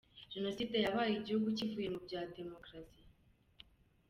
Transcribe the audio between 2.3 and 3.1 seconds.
demokarasi.